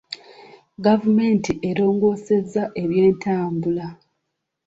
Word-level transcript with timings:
Gavumenti 0.85 1.51
erongoosezza 1.69 2.63
ebyentambula. 2.81 3.87